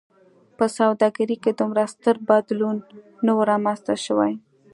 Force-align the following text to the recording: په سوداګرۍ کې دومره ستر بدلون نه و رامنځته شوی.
په 0.57 0.65
سوداګرۍ 0.77 1.37
کې 1.43 1.51
دومره 1.59 1.83
ستر 1.93 2.15
بدلون 2.27 2.77
نه 3.25 3.31
و 3.37 3.39
رامنځته 3.51 3.95
شوی. 4.05 4.33